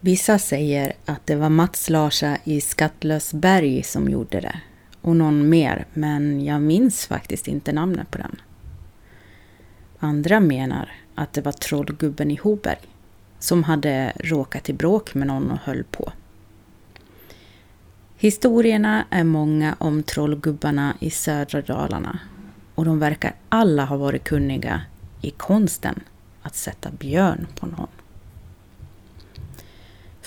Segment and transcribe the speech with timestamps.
[0.00, 4.60] Vissa säger att det var Mats Larsa i Skattlösberg som gjorde det.
[5.00, 8.40] Och någon mer, men jag minns faktiskt inte namnet på den.
[9.98, 12.78] Andra menar att det var Trollgubben i Hoberg
[13.38, 16.12] som hade råkat i bråk med någon och höll på.
[18.16, 22.18] Historierna är många om trollgubbarna i södra Dalarna
[22.74, 24.82] och de verkar alla ha varit kunniga
[25.20, 26.00] i konsten
[26.42, 27.88] att sätta björn på någon.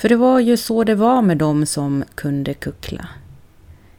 [0.02, 3.08] För det var ju så det var med dem som kunde kuckla.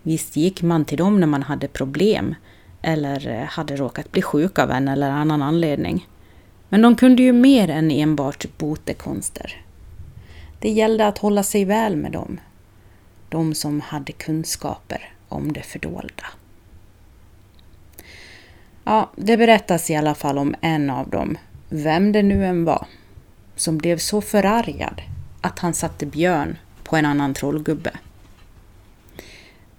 [0.02, 2.34] Visst gick man till dem när man hade problem
[2.80, 6.09] eller eh, hade råkat bli sjuk av en eller annan anledning.
[6.69, 9.65] Men de kunde ju mer än enbart botekonster.
[10.59, 12.41] Det gällde att hålla sig väl med dem.
[13.28, 16.27] De som hade kunskaper om det fördolda.
[18.84, 22.87] Ja, det berättas i alla fall om en av dem, vem det nu än var,
[23.56, 25.03] som blev så förargad
[25.42, 27.91] att han satte björn på en annan trollgubbe.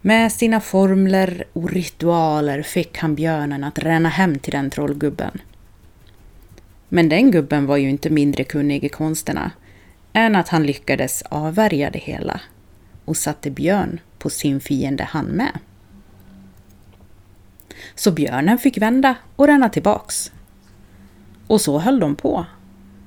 [0.02, 5.42] Med sina formler och ritualer fick han björnen att ränna hem till den trollgubben.
[6.90, 9.52] Men den gubben var ju inte mindre kunnig i konsterna
[10.14, 12.42] än att han lyckades avvärja det hela
[13.06, 15.60] och satte björn på sin fiende han med.
[17.96, 20.32] Så björnen fick vända och ränna tillbaks.
[21.48, 22.46] Och så höll de på.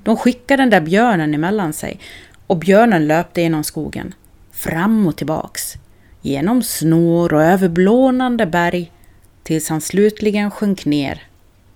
[0.02, 2.00] De skickade den där björnen emellan sig
[2.46, 4.14] och björnen löpte genom skogen,
[4.52, 5.74] fram och tillbaks,
[6.22, 8.92] genom snår och över blånande berg
[9.42, 11.22] tills han slutligen sjönk ner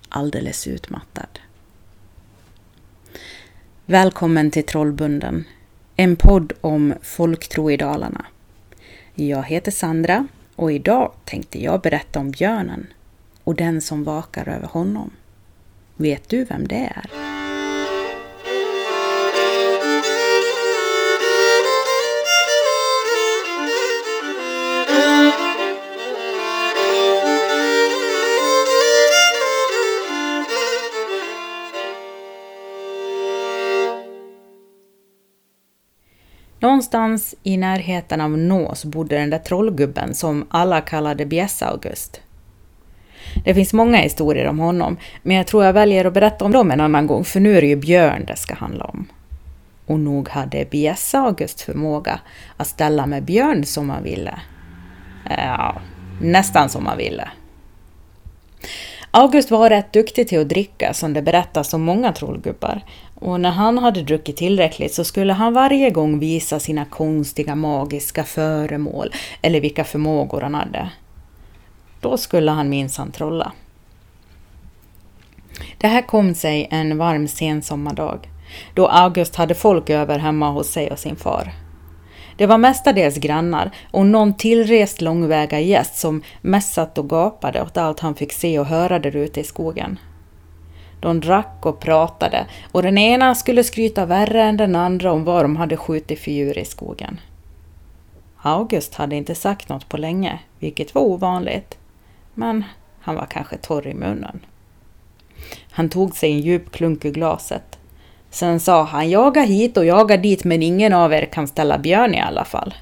[0.09, 1.39] alldeles utmattad.
[3.85, 5.45] Välkommen till Trollbunden,
[5.95, 8.25] en podd om folktro i Dalarna.
[9.15, 12.87] Jag heter Sandra och idag tänkte jag berätta om björnen
[13.43, 15.11] och den som vakar över honom.
[15.97, 17.30] Vet du vem det är?
[36.81, 42.21] Någonstans i närheten av Nås bodde den där trollgubben som alla kallade Bjäss-August.
[43.45, 46.71] Det finns många historier om honom, men jag tror jag väljer att berätta om dem
[46.71, 49.07] en annan gång, för nu är det ju Björn det ska handla om.
[49.85, 52.19] Och nog hade Bjäss-August förmåga
[52.57, 54.39] att ställa med Björn som man ville.
[55.29, 55.81] Eh, ja,
[56.21, 57.29] nästan som man ville.
[59.11, 62.81] August var rätt duktig till att dricka, som det berättas om många trollgubbar.
[63.21, 68.23] Och när han hade druckit tillräckligt så skulle han varje gång visa sina konstiga magiska
[68.23, 70.89] föremål eller vilka förmågor han hade.
[71.99, 73.51] Då skulle han minsann trolla.
[75.77, 78.29] Det här kom sig en varm sensommardag,
[78.73, 81.53] då August hade folk över hemma hos sig och sin far.
[82.37, 87.77] Det var mestadels grannar och någon tillrest långväga gäst som mest satt och gapade åt
[87.77, 89.99] allt han fick se och höra där ute i skogen.
[91.01, 95.43] De drack och pratade och den ena skulle skryta värre än den andra om vad
[95.43, 97.19] de hade skjutit för djur i skogen.
[98.41, 101.77] August hade inte sagt något på länge, vilket var ovanligt.
[102.33, 102.63] Men
[103.01, 104.39] han var kanske torr i munnen.
[105.71, 107.79] Han tog sig en djup klunk ur glaset.
[108.29, 112.15] Sen sa han jaga hit och jaga dit men ingen av er kan ställa björn
[112.15, 112.73] i alla fall.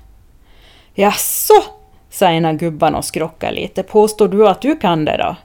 [0.93, 1.63] Jaså,
[2.09, 3.83] sa en av gubbarna och skrockade lite.
[3.83, 5.35] Påstår du att du kan det då?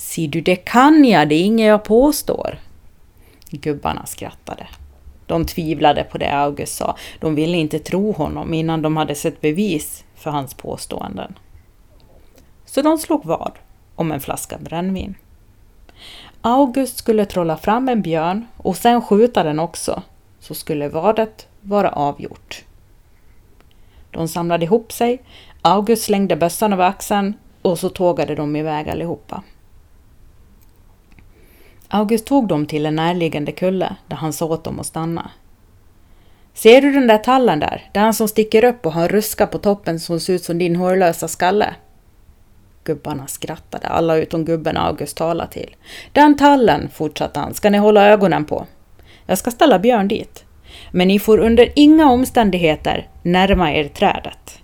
[0.00, 2.58] Si du, det kan jag, det är inget jag påstår.
[3.50, 4.66] Gubbarna skrattade.
[5.26, 6.96] De tvivlade på det August sa.
[7.18, 11.38] De ville inte tro honom innan de hade sett bevis för hans påståenden.
[12.64, 13.52] Så de slog vad
[13.94, 15.14] om en flaska brännvin.
[16.40, 20.02] August skulle trolla fram en björn och sen skjuta den också,
[20.40, 22.64] så skulle vadet vara avgjort.
[24.10, 25.22] De samlade ihop sig,
[25.62, 29.42] August slängde bössan över axeln och så tågade de iväg allihopa.
[31.92, 35.30] August tog dem till en närliggande kulle där han sa åt dem att stanna.
[36.54, 37.90] Ser du den där tallen där?
[37.92, 40.76] Den som sticker upp och har en ruska på toppen som ser ut som din
[40.76, 41.74] hårlösa skalle?
[42.84, 45.76] Gubbarna skrattade, alla utom gubben August talade till.
[46.12, 48.66] Den tallen, fortsatte han, ska ni hålla ögonen på.
[49.26, 50.44] Jag ska ställa Björn dit.
[50.90, 54.58] Men ni får under inga omständigheter närma er trädet.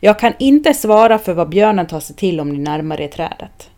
[0.00, 3.70] Jag kan inte svara för vad björnen tar sig till om ni närmar er trädet.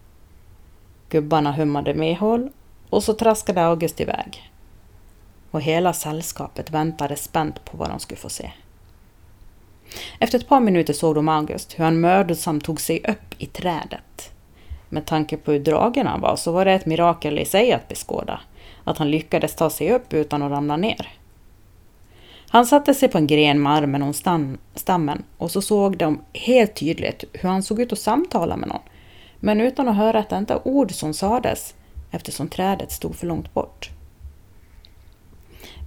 [1.11, 2.51] Gubbarna hummade medhåll
[2.91, 4.51] och så traskade August iväg.
[5.51, 8.53] Och hela sällskapet väntade spänt på vad de skulle få se.
[10.19, 14.33] Efter ett par minuter såg de August hur han mödosamt tog sig upp i trädet.
[14.89, 17.89] Med tanke på hur dragen han var så var det ett mirakel i sig att
[17.89, 18.41] beskåda,
[18.85, 21.09] att han lyckades ta sig upp utan att ramla ner.
[22.51, 24.15] Han satte sig på en gren med armen om
[24.75, 28.83] stammen och så såg de helt tydligt hur han såg ut att samtala med någon.
[29.41, 31.75] Men utan att höra ett enda ord som sades
[32.11, 33.91] eftersom trädet stod för långt bort.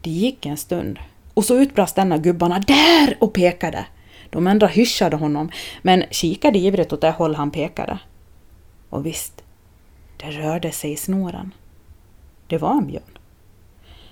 [0.01, 0.99] Det gick en stund
[1.33, 3.85] och så utbrast denna gubbarna ”Där!” och pekade.
[4.29, 5.51] De andra hyschade honom
[5.81, 7.99] men kikade ivrigt åt det håll han pekade.
[8.89, 9.43] Och visst,
[10.17, 11.53] det rörde sig i snåren.
[12.47, 13.17] Det var en björn.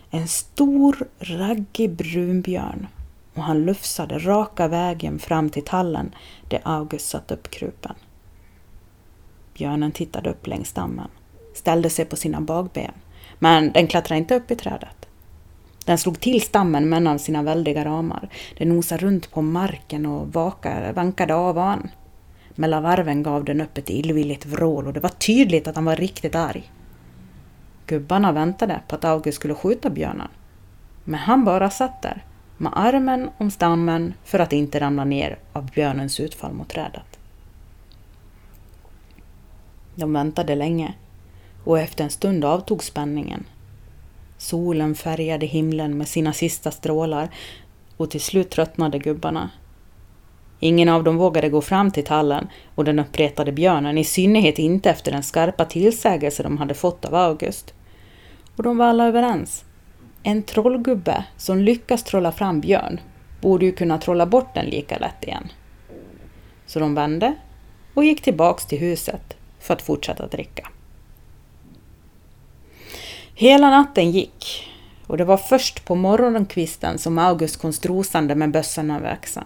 [0.10, 2.88] En stor, raggig brunbjörn
[3.34, 6.16] och han lufsade raka vägen fram till tallen
[6.48, 7.96] där August satt upp krupen.
[9.54, 11.08] Björnen tittade upp längs stammen,
[11.54, 12.92] ställde sig på sina bakben,
[13.40, 15.00] men den klättrade inte upp i trädet.
[15.86, 18.30] Den slog till stammen med en av sina väldiga ramar.
[18.58, 21.90] Den nosade runt på marken och vakade, vankade av och an.
[22.56, 25.96] Mellan varven gav den upp ett illvilligt vrål och det var tydligt att han var
[25.96, 26.72] riktigt arg.
[27.86, 30.28] Gubbarna väntade på att August skulle skjuta björnen.
[31.04, 32.24] Men han bara satt där,
[32.58, 37.20] med armen om stammen för att inte ramla ner av björnens utfall mot trädet.
[39.96, 40.94] De väntade länge
[41.70, 43.46] och efter en stund avtog spänningen.
[44.38, 47.30] Solen färgade himlen med sina sista strålar
[47.98, 49.50] och till slut tröttnade gubbarna.
[50.60, 54.90] Ingen av dem vågade gå fram till tallen och den uppretade björnen, i synnerhet inte
[54.90, 57.74] efter den skarpa tillsägelse de hade fått av August.
[58.56, 59.66] Och de var alla överens.
[60.24, 63.00] En trollgubbe som lyckas trolla fram björn
[63.42, 65.48] borde ju kunna trolla bort den lika lätt igen.
[66.66, 67.36] Så de vände
[67.94, 70.70] och gick tillbaks till huset för att fortsätta dricka.
[73.40, 74.70] Hela natten gick
[75.08, 79.46] och det var först på morgonkvisten som August kom strosande med bössan över axeln.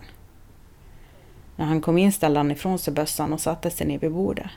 [1.56, 4.48] När han kom in ställde han ifrån sig bössan och satte sig ner vid bordet.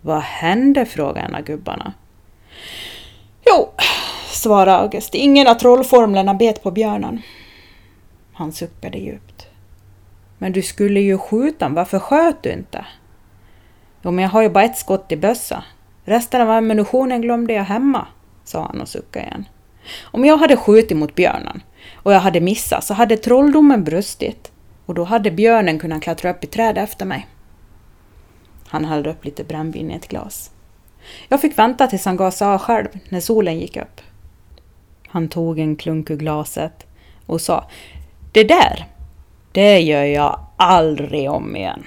[0.00, 0.86] Vad hände?
[0.86, 1.92] frågade en av gubbarna.
[3.46, 3.68] Jo,
[4.26, 7.22] svarade August, ingen av trollformlerna bet på björnen.
[8.32, 9.46] Han suckade djupt.
[10.38, 12.86] Men du skulle ju skjuta varför sköt du inte?
[14.02, 15.64] Jo, men jag har ju bara ett skott i bössa.
[16.04, 18.06] Resten av ammunitionen glömde jag hemma,
[18.44, 19.44] sa han och suckade igen.
[20.02, 21.62] Om jag hade skjutit mot björnen
[21.94, 24.52] och jag hade missat så hade trolldomen brustit
[24.86, 27.26] och då hade björnen kunnat klättra upp i trädet efter mig.
[28.66, 30.50] Han hällde upp lite brännvin i ett glas.
[31.28, 34.00] Jag fick vänta tills han gav sig av själv när solen gick upp.
[35.08, 36.86] Han tog en klunk ur glaset
[37.26, 37.68] och sa
[38.32, 38.86] Det där,
[39.52, 41.84] det gör jag aldrig om igen.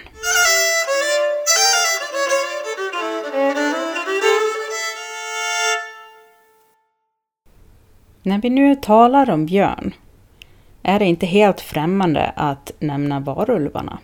[8.25, 9.93] När vi nu talar om björn
[10.83, 13.99] är det inte helt främmande att nämna varulvarna.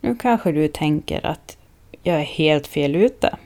[0.00, 1.58] Nu kanske du tänker att
[2.02, 3.36] jag är helt fel ute.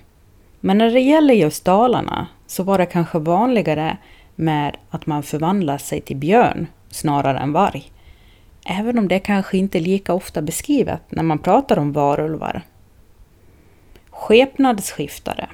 [0.60, 3.96] Men när det gäller just Dalarna så var det kanske vanligare
[4.34, 7.92] med att man förvandlar sig till björn snarare än varg.
[8.66, 12.62] Även om det kanske inte är lika ofta beskrivet när man pratar om varulvar.
[14.10, 15.48] Skepnadsskiftare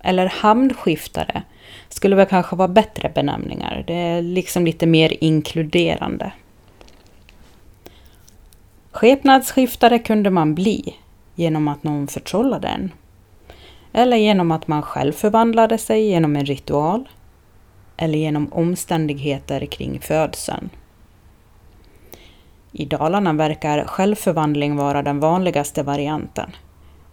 [0.00, 1.42] eller hamnskiftare
[1.88, 3.84] skulle väl kanske vara bättre benämningar.
[3.86, 6.32] Det är liksom lite mer inkluderande.
[8.90, 10.94] Skepnadsskiftare kunde man bli
[11.34, 12.92] genom att någon förtrollade en.
[13.92, 17.08] Eller genom att man själv förvandlade sig genom en ritual.
[17.96, 20.70] Eller genom omständigheter kring födseln.
[22.72, 26.50] I Dalarna verkar självförvandling vara den vanligaste varianten.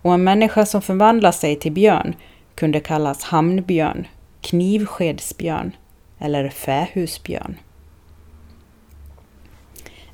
[0.01, 2.15] Och en människa som förvandlar sig till björn
[2.56, 4.08] kunde kallas hamnbjörn,
[4.42, 5.76] knivskedsbjörn
[6.20, 7.58] eller fähusbjörn.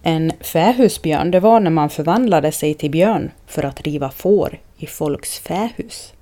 [0.03, 4.87] En fähusbjörn det var när man förvandlade sig till björn för att riva får i
[4.87, 6.13] folks fähus.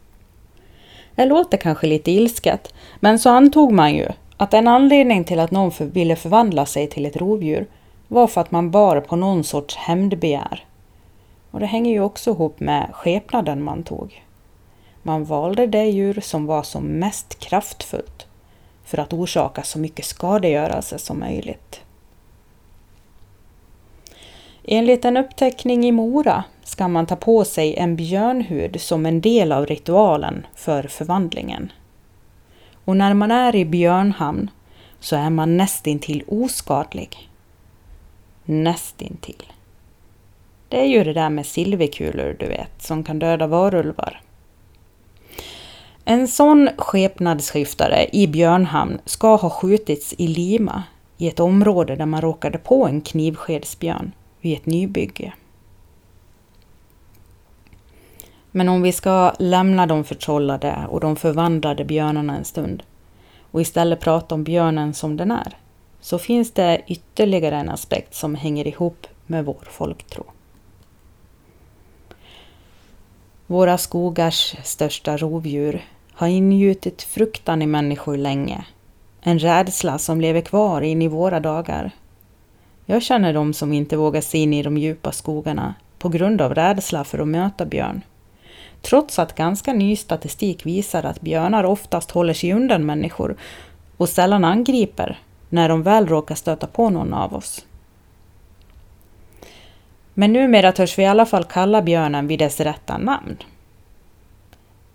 [1.15, 4.07] Det låter kanske lite ilsket, men så antog man ju
[4.37, 7.67] att en anledning till att någon ville förvandla sig till ett rovdjur
[8.07, 10.65] var för att man bar på någon sorts hämndbegär.
[11.51, 14.23] Och det hänger ju också ihop med skepnaden man tog.
[15.03, 18.27] Man valde det djur som var som mest kraftfullt
[18.83, 21.81] för att orsaka så mycket skadegörelse som möjligt.
[24.63, 29.51] Enligt en uppteckning i Mora ska man ta på sig en björnhud som en del
[29.51, 31.71] av ritualen för förvandlingen.
[32.85, 34.51] Och när man är i björnhamn
[34.99, 37.29] så är man nästintill oskadlig.
[38.45, 39.53] Nästintill.
[40.69, 44.21] Det är ju det där med silverkulor, du vet, som kan döda varulvar.
[46.11, 50.83] En sån skepnadsskiftare i Björnhamn ska ha skjutits i Lima
[51.17, 54.11] i ett område där man råkade på en knivskedsbjörn
[54.41, 55.33] vid ett nybygge.
[58.51, 62.83] Men om vi ska lämna de förtrollade och de förvandlade björnarna en stund
[63.51, 65.57] och istället prata om björnen som den är,
[66.01, 70.23] så finns det ytterligare en aspekt som hänger ihop med vår folktro.
[73.47, 75.85] Våra skogars största rovdjur
[76.19, 78.65] har ingjutit fruktan i människor länge.
[79.21, 81.91] En rädsla som lever kvar in i våra dagar.
[82.85, 86.55] Jag känner de som inte vågar se in i de djupa skogarna på grund av
[86.55, 88.01] rädsla för att möta björn.
[88.81, 93.35] Trots att ganska ny statistik visar att björnar oftast håller sig undan människor
[93.97, 97.65] och sällan angriper när de väl råkar stöta på någon av oss.
[100.13, 103.37] Men numera törs vi i alla fall kalla björnen vid dess rätta namn.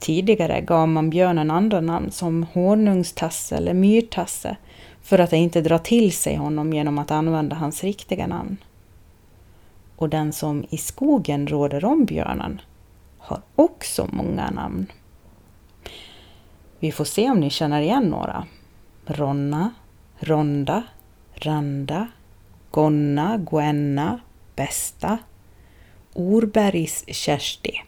[0.04, 4.56] Tidigare gav man björnen andra namn som honungstasse eller myrtasse
[5.02, 8.56] för att inte dra till sig honom genom att använda hans riktiga namn.
[9.96, 12.60] Och den som i skogen råder om björnen
[13.18, 14.86] har också många namn.
[16.78, 18.46] Vi får se om ni känner igen några.
[19.06, 19.70] Ronna,
[20.18, 20.82] Ronda,
[21.34, 22.08] Randa,
[22.70, 24.20] Gonna, Gwenna,
[24.56, 25.18] Bästa,
[26.14, 27.82] Orbergs Kersti,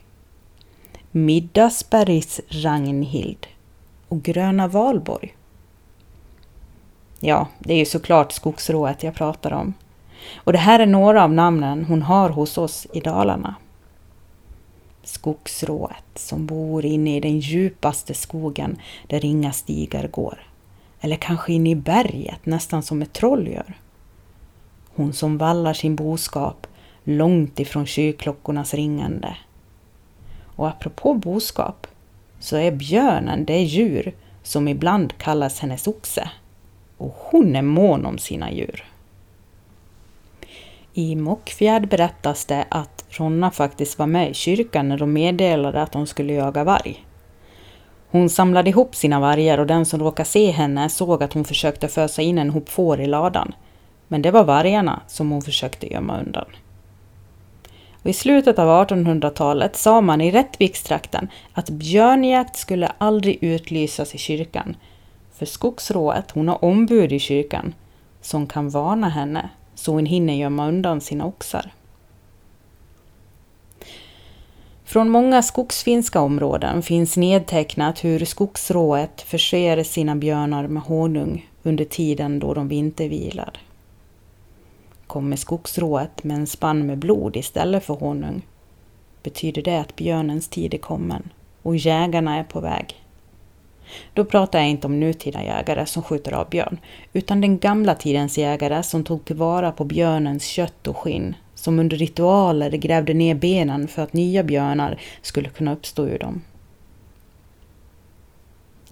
[1.17, 3.47] Middagsbergs Ragnhild
[4.07, 5.35] och Gröna Valborg.
[7.19, 9.73] Ja, det är ju såklart skogsrået jag pratar om.
[10.35, 13.55] Och det här är några av namnen hon har hos oss i Dalarna.
[15.03, 20.47] Skogsrået som bor inne i den djupaste skogen där inga stigar går.
[21.01, 23.79] Eller kanske inne i berget, nästan som ett troll gör.
[24.95, 26.67] Hon som vallar sin boskap
[27.03, 29.37] långt ifrån kyrkklockornas ringande.
[30.57, 31.87] Och apropå boskap
[32.39, 36.29] så är björnen det djur som ibland kallas hennes oxe.
[36.97, 38.83] Och hon är mån om sina djur.
[40.93, 45.91] I Mockfjärd berättas det att Ronna faktiskt var med i kyrkan när de meddelade att
[45.91, 47.05] de skulle jaga varg.
[48.09, 51.87] Hon samlade ihop sina vargar och den som råkade se henne såg att hon försökte
[51.87, 53.55] fösa in en hop får i ladan.
[54.07, 56.45] Men det var vargarna som hon försökte gömma undan.
[58.03, 64.17] Och I slutet av 1800-talet sa man i Rättvikstrakten att björnjakt skulle aldrig utlysas i
[64.17, 64.75] kyrkan.
[65.33, 67.73] För skogsrået, hon har ombud i kyrkan,
[68.21, 71.71] som kan varna henne så hon hinner gömma undan sina oxar.
[74.85, 82.39] Från många skogsfinska områden finns nedtecknat hur skogsrået förser sina björnar med honung under tiden
[82.39, 83.66] då de vintervilar.
[85.17, 88.41] Kommer skogsrået med en spann med blod istället för honung
[89.23, 91.29] betyder det att björnens tid är kommen
[91.61, 93.03] och jägarna är på väg.
[94.13, 96.77] Då pratar jag inte om nutida jägare som skjuter av björn,
[97.13, 101.97] utan den gamla tidens jägare som tog tillvara på björnens kött och skinn, som under
[101.97, 106.41] ritualer grävde ner benen för att nya björnar skulle kunna uppstå ur dem.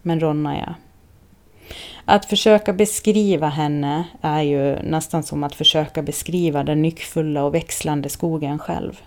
[0.01, 0.75] Men Ronnaja.
[2.05, 8.09] Att försöka beskriva henne är ju nästan som att försöka beskriva den nyckfulla och växlande
[8.09, 9.01] skogen själv.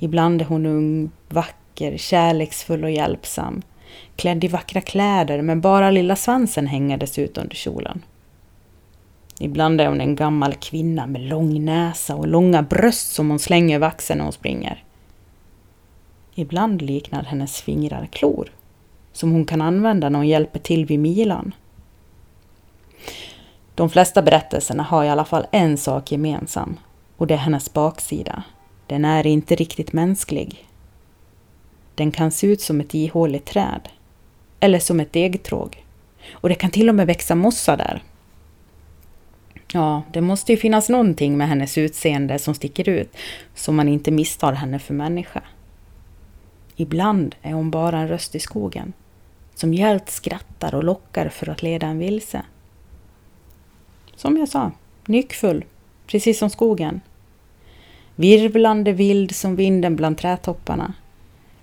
[0.00, 3.62] Ibland är hon ung, vacker, kärleksfull och hjälpsam
[4.16, 8.02] klädd i vackra kläder men bara lilla svansen hängandes ut under kjolen.
[9.40, 13.76] Ibland är hon en gammal kvinna med lång näsa och långa bröst som hon slänger
[13.76, 14.84] över axeln när hon springer.
[16.34, 18.52] Ibland liknar hennes fingrar klor,
[19.12, 21.54] som hon kan använda när hon hjälper till vid milan.
[23.76, 26.78] De flesta berättelserna har i alla fall en sak gemensam
[27.16, 28.42] och det är hennes baksida.
[28.86, 30.68] Den är inte riktigt mänsklig.
[31.94, 33.88] Den kan se ut som ett ihåligt träd
[34.60, 35.84] eller som ett degtråg.
[36.32, 38.02] Och det kan till och med växa mossa där.
[39.72, 43.16] Ja, det måste ju finnas någonting med hennes utseende som sticker ut,
[43.54, 45.42] så man inte misstar henne för människa.
[46.76, 48.92] Ibland är hon bara en röst i skogen,
[49.54, 52.42] som hjält skrattar och lockar för att leda en vilse.
[54.16, 54.70] Som jag sa,
[55.06, 55.64] nyckfull,
[56.06, 57.00] precis som skogen.
[58.14, 60.94] Virvlande vild som vinden bland trädtopparna,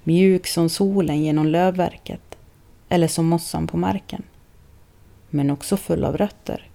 [0.04, 2.38] mjuk som solen genom lövverket
[2.90, 4.24] eller som mossan på marken.
[5.30, 6.70] Men också full av rötter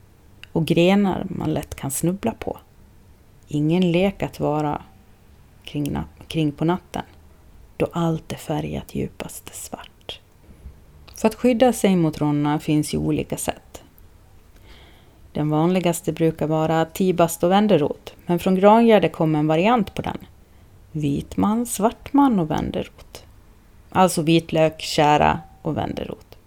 [0.52, 2.58] och grenar man lätt kan snubbla på.
[3.48, 4.82] Ingen lek att vara
[5.64, 7.04] kring, kring på natten,
[7.76, 10.20] då allt är färgat djupaste svart.
[11.14, 13.82] För att skydda sig mot ronna finns ju olika sätt.
[15.32, 20.18] Den vanligaste brukar vara tibast och vänderot, men från Grangärde kom en variant på den.
[20.92, 23.24] Vitman, svartman och vänderot.
[23.90, 26.38] Alltså vitlök, kära, och vänderot.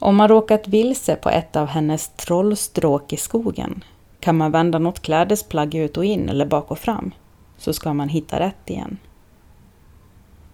[0.00, 3.84] Om man råkat vilse på ett av hennes trollstråk i skogen
[4.20, 7.10] kan man vända något klädesplagg ut och in eller bak och fram,
[7.56, 8.98] så ska man hitta rätt igen.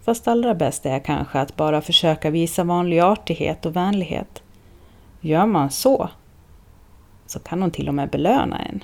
[0.01, 4.43] Fast allra bäst är kanske att bara försöka visa vanlig artighet och vänlighet.
[5.21, 6.09] Gör man så,
[7.33, 8.83] så kan hon till och med belöna en.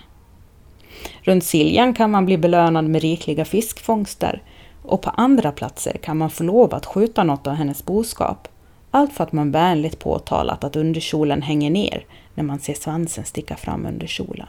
[1.22, 4.42] Runt Siljan kan man bli belönad med rikliga fiskfångster
[4.84, 8.48] och på andra platser kan man få lov att skjuta något av hennes boskap.
[8.92, 13.56] Allt för att man vänligt påtalat att underkjolen hänger ner när man ser svansen sticka
[13.56, 14.48] fram under kjolen.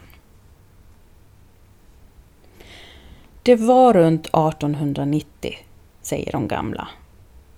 [3.43, 5.55] Det var runt 1890,
[6.01, 6.87] säger de gamla.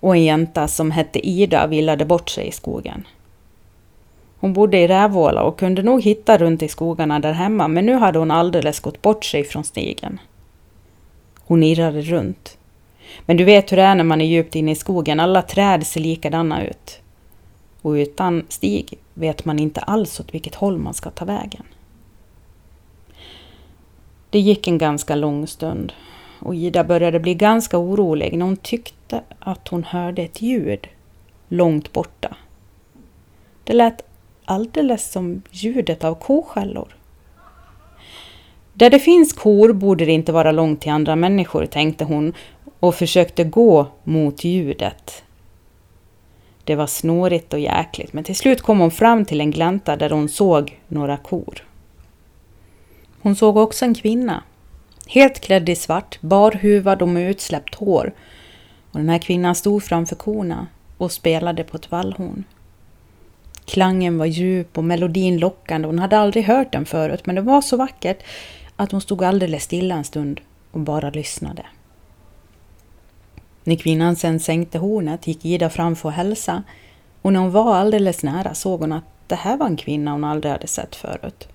[0.00, 3.04] Och en jänta som hette Ida villade bort sig i skogen.
[4.44, 7.94] Hon bodde i Rävåla och kunde nog hitta runt i skogarna där hemma men nu
[7.94, 10.20] hade hon alldeles gått bort sig från stigen.
[11.44, 12.58] Hon irrade runt.
[13.26, 15.86] Men du vet hur det är när man är djupt inne i skogen, alla träd
[15.86, 17.00] ser likadana ut.
[17.82, 21.64] Och utan stig vet man inte alls åt vilket håll man ska ta vägen.
[24.30, 25.92] Det gick en ganska lång stund
[26.38, 30.86] och Ida började bli ganska orolig när hon tyckte att hon hörde ett ljud
[31.48, 32.36] långt borta.
[33.64, 34.13] Det lät
[34.44, 36.96] alldeles som ljudet av koskällor.
[38.72, 42.32] Där det finns kor borde det inte vara långt till andra människor, tänkte hon
[42.80, 45.24] och försökte gå mot ljudet.
[46.64, 50.10] Det var snårigt och jäkligt, men till slut kom hon fram till en glänta där
[50.10, 51.64] hon såg några kor.
[53.20, 54.42] Hon såg också en kvinna,
[55.06, 58.12] helt klädd i svart, barhuvad och med utsläppt hår.
[58.92, 60.66] Och den här kvinnan stod framför korna
[60.98, 62.44] och spelade på ett vallhorn.
[63.66, 65.88] Klangen var djup och melodin lockande.
[65.88, 68.22] Hon hade aldrig hört den förut, men det var så vackert
[68.76, 70.40] att hon stod alldeles stilla en stund
[70.70, 71.66] och bara lyssnade.
[73.64, 76.62] När kvinnan sen sänkte hornet gick Ida fram för att hälsa
[77.22, 80.24] och när hon var alldeles nära såg hon att det här var en kvinna hon
[80.24, 81.48] aldrig hade sett förut.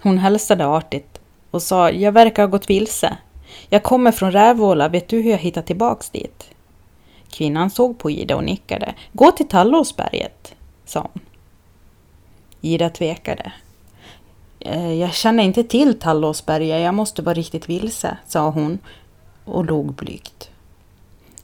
[0.00, 3.16] Hon hälsade artigt och sa, jag verkar ha gått vilse.
[3.68, 6.50] Jag kommer från Rävåla, vet du hur jag hittar tillbaks dit?
[7.38, 8.94] Kvinnan såg på Ida och nickade.
[9.12, 10.54] Gå till Tallåsberget,
[10.84, 11.22] sa hon.
[12.60, 13.52] Ida tvekade.
[14.60, 18.78] Eh, jag känner inte till Tallåsberget, jag måste vara riktigt vilse, sa hon
[19.44, 20.50] och log blygt.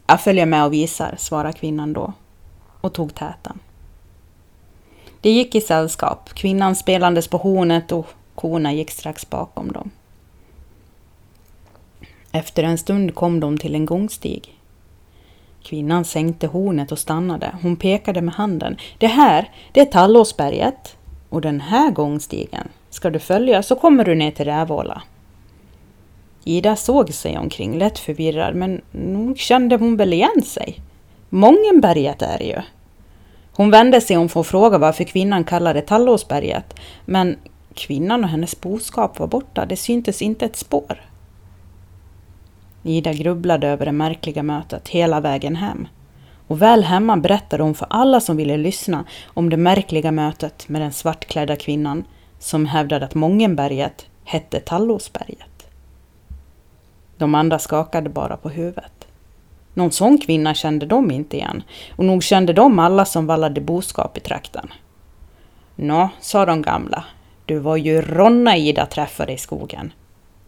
[0.07, 2.13] Jag följer med och visar, svarade kvinnan då
[2.81, 3.59] och tog täten.
[5.21, 9.91] Det gick i sällskap, kvinnan spelandes på hornet och korna gick strax bakom dem.
[12.33, 14.61] Efter en stund kom de till en gångstig.
[15.65, 17.57] Kvinnan sänkte hornet och stannade.
[17.63, 18.77] Hon pekade med handen.
[18.99, 20.97] Det här, det är Tallåsberget.
[21.29, 25.03] Och den här gångstigen ska du följa så kommer du ner till Rävåla.
[26.45, 30.81] Ida såg sig omkring, lätt förvirrad, men nog kände hon väl igen sig.
[31.29, 32.61] Mångenberget är det ju.
[33.53, 36.75] Hon vände sig om för att fråga varför kvinnan kallade Tallåsberget,
[37.05, 37.37] men
[37.75, 41.01] kvinnan och hennes boskap var borta, det syntes inte ett spår.
[42.87, 45.89] Ida grubblade över det märkliga mötet hela vägen hem.
[46.47, 50.81] Och väl hemma berättade hon för alla som ville lyssna om det märkliga mötet med
[50.81, 52.05] den svartklädda kvinnan
[52.39, 55.67] som hävdade att Mångenberget hette Tallåsberget.
[57.19, 59.07] De andra skakade bara på huvudet.
[59.75, 61.63] Någon sån kvinna kände de inte igen
[61.97, 64.73] och nog kände de alla som vallade boskap i trakten.
[65.77, 67.05] Nå, sa de gamla,
[67.47, 69.93] du var ju Ronna Ida träffade i skogen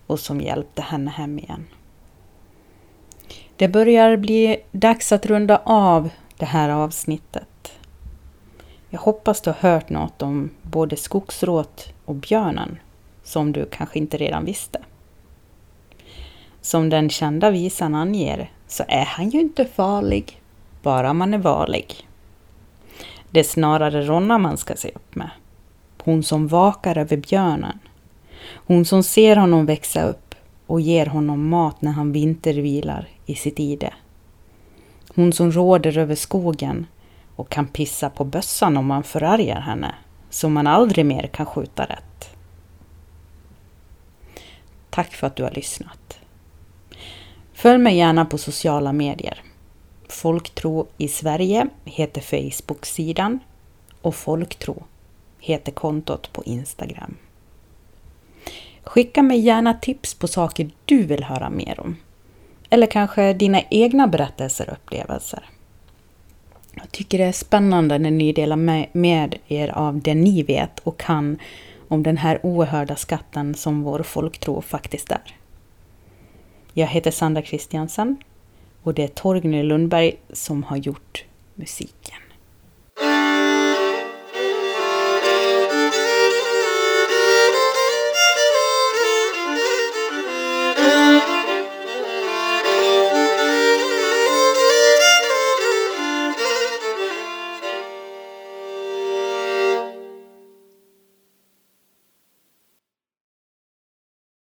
[0.07, 1.67] och som hjälpte henne hem igen.
[3.59, 7.73] Det börjar bli dags att runda av det här avsnittet.
[8.91, 12.79] Jag hoppas du har hört något om både skogsråt och björnen
[13.23, 14.79] som du kanske inte redan visste.
[16.61, 20.41] Som den kända visan anger så är han ju inte farlig,
[20.83, 22.09] bara man är varlig.
[23.31, 25.31] Det är snarare Ronna man ska se upp med.
[26.03, 27.79] Hon som vakar över björnen.
[28.55, 30.35] Hon som ser honom växa upp
[30.67, 33.95] och ger honom mat när han vintervilar i sitt ide.
[35.15, 36.87] Hon som råder över skogen
[37.37, 39.95] och kan pissa på bössan om man förargar henne,
[40.31, 42.37] så man aldrig mer kan skjuta rätt.
[44.91, 46.19] Tack för att du har lyssnat.
[47.53, 49.43] Följ mig gärna på sociala medier.
[50.09, 53.39] Folktro i Sverige heter Facebook-sidan
[54.03, 54.85] och Folktro
[55.41, 57.17] heter kontot på Instagram.
[58.83, 61.97] Skicka mig gärna tips på saker du vill höra mer om.
[62.71, 65.45] Eller kanske dina egna berättelser och upplevelser.
[66.75, 68.57] Jag tycker det är spännande när ni delar
[68.93, 71.39] med er av det ni vet och kan
[71.89, 75.37] om den här oerhörda skatten som vår folktro faktiskt är.
[76.73, 78.17] Jag heter Sandra Kristiansen
[78.83, 81.25] och det är Torgny Lundberg som har gjort
[81.55, 82.21] musiken.